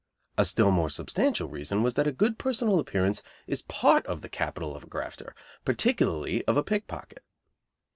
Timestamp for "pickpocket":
6.63-7.23